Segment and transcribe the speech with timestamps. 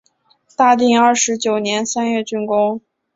[0.55, 2.81] 大定二十九年三月竣工。